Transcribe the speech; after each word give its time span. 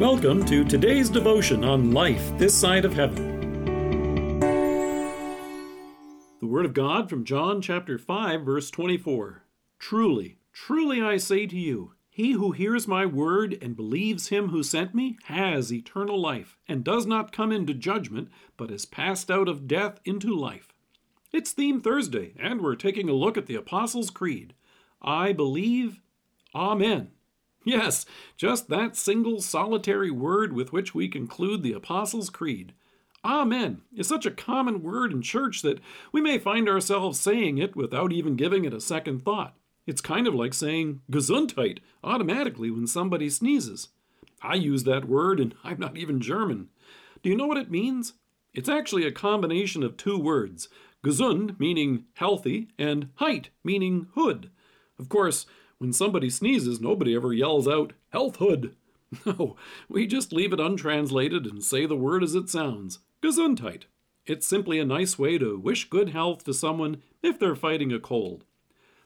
Welcome 0.00 0.46
to 0.46 0.64
today's 0.64 1.10
devotion 1.10 1.62
on 1.62 1.90
life 1.90 2.32
this 2.38 2.58
side 2.58 2.86
of 2.86 2.94
heaven. 2.94 4.40
The 6.40 6.46
Word 6.46 6.64
of 6.64 6.72
God 6.72 7.10
from 7.10 7.22
John 7.22 7.60
chapter 7.60 7.98
5, 7.98 8.40
verse 8.40 8.70
24. 8.70 9.44
Truly, 9.78 10.38
truly 10.54 11.02
I 11.02 11.18
say 11.18 11.46
to 11.46 11.58
you, 11.58 11.92
he 12.08 12.32
who 12.32 12.52
hears 12.52 12.88
my 12.88 13.04
word 13.04 13.58
and 13.60 13.76
believes 13.76 14.28
him 14.28 14.48
who 14.48 14.62
sent 14.62 14.94
me 14.94 15.18
has 15.24 15.70
eternal 15.70 16.18
life, 16.18 16.56
and 16.66 16.82
does 16.82 17.04
not 17.04 17.30
come 17.30 17.52
into 17.52 17.74
judgment, 17.74 18.30
but 18.56 18.70
is 18.70 18.86
passed 18.86 19.30
out 19.30 19.50
of 19.50 19.68
death 19.68 20.00
into 20.06 20.34
life. 20.34 20.72
It's 21.30 21.52
Theme 21.52 21.82
Thursday, 21.82 22.32
and 22.40 22.62
we're 22.62 22.74
taking 22.74 23.10
a 23.10 23.12
look 23.12 23.36
at 23.36 23.44
the 23.44 23.56
Apostles' 23.56 24.08
Creed. 24.08 24.54
I 25.02 25.34
believe, 25.34 26.00
Amen. 26.54 27.10
Yes, 27.64 28.06
just 28.36 28.68
that 28.68 28.96
single 28.96 29.40
solitary 29.40 30.10
word 30.10 30.52
with 30.52 30.72
which 30.72 30.94
we 30.94 31.08
conclude 31.08 31.62
the 31.62 31.74
Apostles' 31.74 32.30
Creed. 32.30 32.72
Amen 33.22 33.82
is 33.94 34.08
such 34.08 34.24
a 34.24 34.30
common 34.30 34.82
word 34.82 35.12
in 35.12 35.20
church 35.20 35.60
that 35.60 35.80
we 36.10 36.22
may 36.22 36.38
find 36.38 36.68
ourselves 36.68 37.20
saying 37.20 37.58
it 37.58 37.76
without 37.76 38.12
even 38.12 38.34
giving 38.34 38.64
it 38.64 38.72
a 38.72 38.80
second 38.80 39.22
thought. 39.22 39.54
It's 39.86 40.00
kind 40.00 40.26
of 40.26 40.34
like 40.34 40.54
saying 40.54 41.02
Gesundheit 41.10 41.80
automatically 42.02 42.70
when 42.70 42.86
somebody 42.86 43.28
sneezes. 43.28 43.88
I 44.40 44.54
use 44.54 44.84
that 44.84 45.06
word 45.06 45.38
and 45.38 45.54
I'm 45.64 45.78
not 45.78 45.98
even 45.98 46.20
German. 46.20 46.68
Do 47.22 47.28
you 47.28 47.36
know 47.36 47.46
what 47.46 47.58
it 47.58 47.70
means? 47.70 48.14
It's 48.54 48.68
actually 48.68 49.04
a 49.04 49.12
combination 49.12 49.82
of 49.82 49.96
two 49.96 50.18
words 50.18 50.68
gesund, 51.04 51.58
meaning 51.58 52.04
healthy, 52.14 52.68
and 52.78 53.08
heit, 53.16 53.46
meaning 53.64 54.06
hood. 54.14 54.50
Of 54.98 55.08
course, 55.08 55.46
when 55.80 55.94
somebody 55.94 56.28
sneezes, 56.28 56.78
nobody 56.78 57.16
ever 57.16 57.32
yells 57.32 57.66
out, 57.66 57.94
Health 58.10 58.36
Hood! 58.36 58.76
No, 59.26 59.56
we 59.88 60.06
just 60.06 60.32
leave 60.32 60.52
it 60.52 60.60
untranslated 60.60 61.44
and 61.44 61.64
say 61.64 61.84
the 61.84 61.96
word 61.96 62.22
as 62.22 62.36
it 62.36 62.48
sounds 62.48 63.00
Gesundheit. 63.20 63.84
It's 64.24 64.46
simply 64.46 64.78
a 64.78 64.84
nice 64.84 65.18
way 65.18 65.36
to 65.36 65.58
wish 65.58 65.90
good 65.90 66.10
health 66.10 66.44
to 66.44 66.54
someone 66.54 67.02
if 67.20 67.36
they're 67.36 67.56
fighting 67.56 67.92
a 67.92 67.98
cold. 67.98 68.44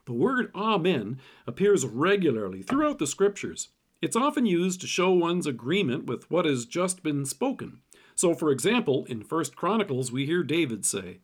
The 0.05 0.13
word 0.13 0.51
Amen 0.55 1.21
appears 1.47 1.87
regularly 1.87 2.63
throughout 2.63 2.99
the 2.99 3.07
scriptures. 3.07 3.69
It's 4.03 4.17
often 4.17 4.45
used 4.45 4.83
to 4.83 4.87
show 4.87 5.11
one's 5.11 5.47
agreement 5.47 6.05
with 6.05 6.31
what 6.31 6.45
has 6.45 6.67
just 6.67 7.03
been 7.03 7.25
spoken. 7.25 7.79
So, 8.15 8.35
for 8.35 8.51
example, 8.51 9.07
in 9.07 9.23
1 9.23 9.45
Chronicles, 9.57 10.13
we 10.13 10.27
hear 10.27 10.43
David 10.43 10.85
say, 10.85 11.21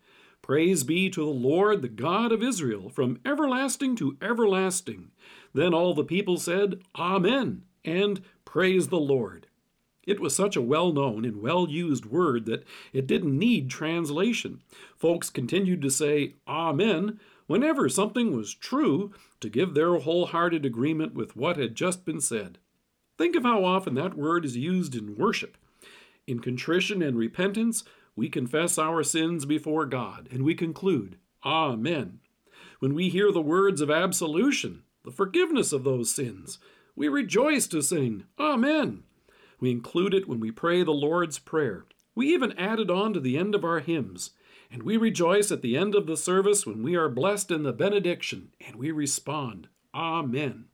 Praise 0.50 0.82
be 0.82 1.08
to 1.10 1.20
the 1.20 1.30
Lord, 1.30 1.80
the 1.80 1.88
God 1.88 2.32
of 2.32 2.42
Israel, 2.42 2.88
from 2.88 3.20
everlasting 3.24 3.94
to 3.94 4.16
everlasting. 4.20 5.12
Then 5.54 5.72
all 5.72 5.94
the 5.94 6.02
people 6.02 6.38
said, 6.38 6.80
Amen, 6.98 7.62
and 7.84 8.20
Praise 8.44 8.88
the 8.88 8.98
Lord. 8.98 9.46
It 10.08 10.18
was 10.18 10.34
such 10.34 10.56
a 10.56 10.60
well 10.60 10.92
known 10.92 11.24
and 11.24 11.40
well 11.40 11.68
used 11.68 12.04
word 12.04 12.46
that 12.46 12.64
it 12.92 13.06
didn't 13.06 13.38
need 13.38 13.70
translation. 13.70 14.60
Folks 14.96 15.30
continued 15.30 15.82
to 15.82 15.88
say 15.88 16.34
Amen 16.48 17.20
whenever 17.46 17.88
something 17.88 18.36
was 18.36 18.52
true 18.52 19.12
to 19.38 19.48
give 19.48 19.74
their 19.74 19.94
wholehearted 19.98 20.66
agreement 20.66 21.14
with 21.14 21.36
what 21.36 21.58
had 21.58 21.76
just 21.76 22.04
been 22.04 22.20
said. 22.20 22.58
Think 23.16 23.36
of 23.36 23.44
how 23.44 23.64
often 23.64 23.94
that 23.94 24.16
word 24.18 24.44
is 24.44 24.56
used 24.56 24.96
in 24.96 25.16
worship. 25.16 25.56
In 26.26 26.40
contrition 26.40 27.02
and 27.02 27.16
repentance, 27.16 27.84
we 28.20 28.28
confess 28.28 28.76
our 28.76 29.02
sins 29.02 29.46
before 29.46 29.86
God, 29.86 30.28
and 30.30 30.44
we 30.44 30.54
conclude, 30.54 31.16
Amen. 31.42 32.18
When 32.78 32.92
we 32.92 33.08
hear 33.08 33.32
the 33.32 33.40
words 33.40 33.80
of 33.80 33.90
absolution, 33.90 34.82
the 35.06 35.10
forgiveness 35.10 35.72
of 35.72 35.84
those 35.84 36.14
sins, 36.14 36.58
we 36.94 37.08
rejoice 37.08 37.66
to 37.68 37.80
sing, 37.80 38.24
Amen. 38.38 39.04
We 39.58 39.70
include 39.70 40.12
it 40.12 40.28
when 40.28 40.38
we 40.38 40.50
pray 40.50 40.82
the 40.82 40.90
Lord's 40.90 41.38
Prayer. 41.38 41.86
We 42.14 42.28
even 42.34 42.52
add 42.58 42.78
it 42.78 42.90
on 42.90 43.14
to 43.14 43.20
the 43.20 43.38
end 43.38 43.54
of 43.54 43.64
our 43.64 43.80
hymns. 43.80 44.32
And 44.70 44.82
we 44.82 44.98
rejoice 44.98 45.50
at 45.50 45.62
the 45.62 45.78
end 45.78 45.94
of 45.94 46.06
the 46.06 46.18
service 46.18 46.66
when 46.66 46.82
we 46.82 46.94
are 46.96 47.08
blessed 47.08 47.50
in 47.50 47.62
the 47.62 47.72
benediction, 47.72 48.50
and 48.60 48.76
we 48.76 48.90
respond, 48.90 49.68
Amen. 49.94 50.66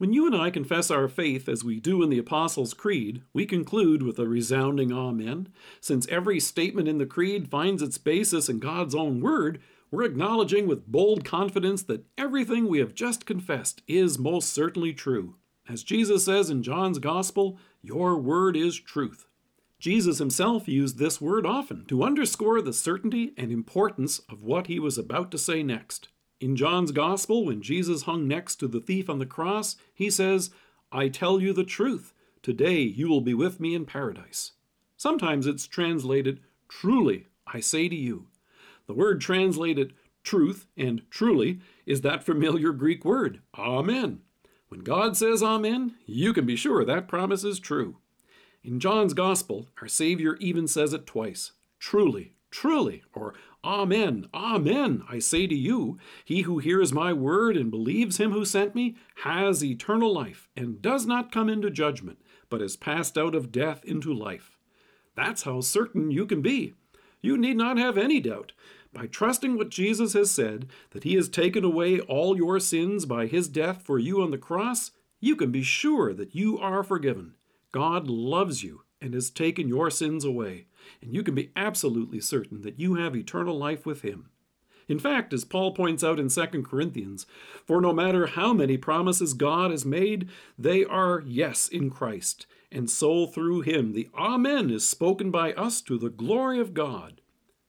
When 0.00 0.14
you 0.14 0.24
and 0.24 0.34
I 0.34 0.48
confess 0.48 0.90
our 0.90 1.08
faith 1.08 1.46
as 1.46 1.62
we 1.62 1.78
do 1.78 2.02
in 2.02 2.08
the 2.08 2.16
Apostles' 2.16 2.72
Creed, 2.72 3.20
we 3.34 3.44
conclude 3.44 4.02
with 4.02 4.18
a 4.18 4.26
resounding 4.26 4.90
Amen. 4.90 5.48
Since 5.78 6.08
every 6.08 6.40
statement 6.40 6.88
in 6.88 6.96
the 6.96 7.04
Creed 7.04 7.50
finds 7.50 7.82
its 7.82 7.98
basis 7.98 8.48
in 8.48 8.60
God's 8.60 8.94
own 8.94 9.20
Word, 9.20 9.60
we're 9.90 10.04
acknowledging 10.04 10.66
with 10.66 10.86
bold 10.86 11.22
confidence 11.22 11.82
that 11.82 12.06
everything 12.16 12.66
we 12.66 12.78
have 12.78 12.94
just 12.94 13.26
confessed 13.26 13.82
is 13.86 14.18
most 14.18 14.54
certainly 14.54 14.94
true. 14.94 15.36
As 15.68 15.82
Jesus 15.82 16.24
says 16.24 16.48
in 16.48 16.62
John's 16.62 16.98
Gospel, 16.98 17.58
Your 17.82 18.16
Word 18.16 18.56
is 18.56 18.80
truth. 18.80 19.26
Jesus 19.78 20.16
himself 20.16 20.66
used 20.66 20.96
this 20.96 21.20
word 21.20 21.44
often 21.44 21.84
to 21.88 22.04
underscore 22.04 22.62
the 22.62 22.72
certainty 22.72 23.34
and 23.36 23.52
importance 23.52 24.18
of 24.30 24.42
what 24.42 24.66
he 24.66 24.78
was 24.78 24.96
about 24.96 25.30
to 25.32 25.36
say 25.36 25.62
next. 25.62 26.08
In 26.40 26.56
John's 26.56 26.90
Gospel, 26.90 27.44
when 27.44 27.60
Jesus 27.60 28.02
hung 28.02 28.26
next 28.26 28.56
to 28.56 28.68
the 28.68 28.80
thief 28.80 29.10
on 29.10 29.18
the 29.18 29.26
cross, 29.26 29.76
he 29.92 30.08
says, 30.08 30.50
I 30.90 31.08
tell 31.08 31.38
you 31.38 31.52
the 31.52 31.64
truth. 31.64 32.14
Today 32.42 32.80
you 32.80 33.08
will 33.08 33.20
be 33.20 33.34
with 33.34 33.60
me 33.60 33.74
in 33.74 33.84
paradise. 33.84 34.52
Sometimes 34.96 35.46
it's 35.46 35.66
translated, 35.66 36.40
Truly, 36.66 37.26
I 37.46 37.60
say 37.60 37.88
to 37.88 37.94
you. 37.96 38.28
The 38.86 38.94
word 38.94 39.20
translated 39.20 39.92
truth 40.22 40.66
and 40.76 41.02
truly 41.10 41.60
is 41.84 42.00
that 42.00 42.24
familiar 42.24 42.72
Greek 42.72 43.04
word, 43.04 43.40
Amen. 43.58 44.20
When 44.68 44.80
God 44.80 45.16
says 45.16 45.42
Amen, 45.42 45.96
you 46.06 46.32
can 46.32 46.46
be 46.46 46.56
sure 46.56 46.84
that 46.84 47.08
promise 47.08 47.44
is 47.44 47.60
true. 47.60 47.98
In 48.62 48.80
John's 48.80 49.14
Gospel, 49.14 49.68
our 49.82 49.88
Savior 49.88 50.36
even 50.40 50.66
says 50.66 50.94
it 50.94 51.06
twice 51.06 51.52
truly, 51.78 52.34
truly, 52.50 53.02
or 53.12 53.34
Amen, 53.62 54.26
Amen, 54.32 55.02
I 55.08 55.18
say 55.18 55.46
to 55.46 55.54
you, 55.54 55.98
he 56.24 56.42
who 56.42 56.58
hears 56.58 56.92
my 56.92 57.12
word 57.12 57.56
and 57.56 57.70
believes 57.70 58.16
him 58.16 58.32
who 58.32 58.44
sent 58.44 58.74
me 58.74 58.96
has 59.16 59.62
eternal 59.62 60.12
life, 60.12 60.48
and 60.56 60.80
does 60.80 61.04
not 61.06 61.32
come 61.32 61.48
into 61.48 61.70
judgment, 61.70 62.18
but 62.48 62.62
is 62.62 62.76
passed 62.76 63.18
out 63.18 63.34
of 63.34 63.52
death 63.52 63.84
into 63.84 64.12
life. 64.12 64.56
That's 65.14 65.42
how 65.42 65.60
certain 65.60 66.10
you 66.10 66.24
can 66.24 66.40
be. 66.40 66.74
You 67.20 67.36
need 67.36 67.56
not 67.56 67.76
have 67.76 67.98
any 67.98 68.20
doubt. 68.20 68.52
By 68.92 69.06
trusting 69.06 69.56
what 69.56 69.68
Jesus 69.68 70.14
has 70.14 70.30
said, 70.30 70.66
that 70.90 71.04
he 71.04 71.14
has 71.14 71.28
taken 71.28 71.62
away 71.62 72.00
all 72.00 72.36
your 72.36 72.58
sins 72.58 73.04
by 73.04 73.26
his 73.26 73.48
death 73.48 73.82
for 73.82 73.98
you 73.98 74.22
on 74.22 74.30
the 74.30 74.38
cross, 74.38 74.90
you 75.20 75.36
can 75.36 75.52
be 75.52 75.62
sure 75.62 76.14
that 76.14 76.34
you 76.34 76.58
are 76.58 76.82
forgiven. 76.82 77.34
God 77.72 78.08
loves 78.08 78.64
you 78.64 78.82
and 79.00 79.14
has 79.14 79.30
taken 79.30 79.68
your 79.68 79.90
sins 79.90 80.24
away, 80.24 80.66
and 81.00 81.14
you 81.14 81.22
can 81.22 81.34
be 81.34 81.52
absolutely 81.56 82.20
certain 82.20 82.62
that 82.62 82.78
you 82.78 82.94
have 82.94 83.16
eternal 83.16 83.56
life 83.58 83.86
with 83.86 84.02
Him. 84.02 84.30
In 84.88 84.98
fact, 84.98 85.32
as 85.32 85.44
Paul 85.44 85.72
points 85.72 86.02
out 86.02 86.18
in 86.18 86.28
2 86.28 86.64
Corinthians, 86.64 87.24
for 87.64 87.80
no 87.80 87.92
matter 87.92 88.26
how 88.26 88.52
many 88.52 88.76
promises 88.76 89.34
God 89.34 89.70
has 89.70 89.84
made, 89.84 90.28
they 90.58 90.84
are 90.84 91.22
yes 91.24 91.68
in 91.68 91.90
Christ, 91.90 92.46
and 92.72 92.90
so 92.90 93.26
through 93.26 93.60
Him 93.60 93.92
the 93.92 94.08
Amen 94.18 94.68
is 94.68 94.86
spoken 94.86 95.30
by 95.30 95.52
us 95.52 95.80
to 95.82 95.96
the 95.96 96.10
glory 96.10 96.58
of 96.58 96.74
God. 96.74 97.20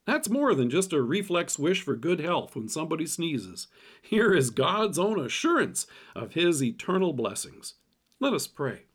That's 0.08 0.30
more 0.30 0.56
than 0.56 0.70
just 0.70 0.94
a 0.94 1.02
reflex 1.02 1.60
wish 1.60 1.84
for 1.84 1.96
good 1.96 2.20
health 2.20 2.56
when 2.56 2.68
somebody 2.68 3.06
sneezes. 3.06 3.68
Here 4.02 4.34
is 4.34 4.50
God's 4.50 4.98
own 4.98 5.20
assurance 5.20 5.86
of 6.16 6.34
His 6.34 6.64
eternal 6.64 7.14
blessings. 7.14 7.76
Let 8.20 8.34
us 8.34 8.48
pray. 8.48 8.86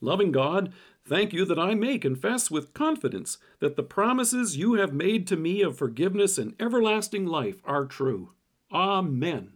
Loving 0.00 0.32
God, 0.32 0.72
Thank 1.06 1.34
you 1.34 1.44
that 1.44 1.58
I 1.58 1.74
may 1.74 1.98
confess 1.98 2.50
with 2.50 2.72
confidence 2.72 3.36
that 3.60 3.76
the 3.76 3.82
promises 3.82 4.56
you 4.56 4.72
have 4.74 4.94
made 4.94 5.26
to 5.26 5.36
me 5.36 5.60
of 5.60 5.76
forgiveness 5.76 6.38
and 6.38 6.54
everlasting 6.58 7.26
life 7.26 7.60
are 7.64 7.84
true. 7.84 8.30
Amen. 8.72 9.52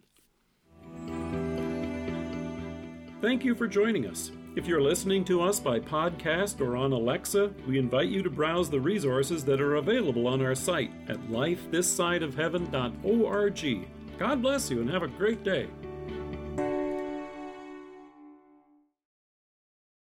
Thank 3.19 3.43
you 3.43 3.55
for 3.55 3.67
joining 3.67 4.05
us. 4.05 4.31
If 4.55 4.67
you're 4.67 4.81
listening 4.81 5.25
to 5.25 5.41
us 5.41 5.59
by 5.59 5.79
podcast 5.79 6.61
or 6.61 6.75
on 6.75 6.91
Alexa, 6.91 7.51
we 7.67 7.79
invite 7.79 8.09
you 8.09 8.21
to 8.23 8.29
browse 8.29 8.69
the 8.69 8.79
resources 8.79 9.43
that 9.45 9.59
are 9.59 9.77
available 9.77 10.27
on 10.27 10.39
our 10.41 10.53
site 10.55 10.91
at 11.07 11.17
lifethissideofheaven.org. 11.29 13.87
God 14.17 14.41
bless 14.41 14.69
you 14.69 14.81
and 14.81 14.89
have 14.89 15.03
a 15.03 15.07
great 15.07 15.43
day. 15.43 15.67